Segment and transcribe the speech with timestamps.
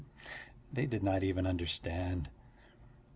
[0.73, 2.31] They did not even understand.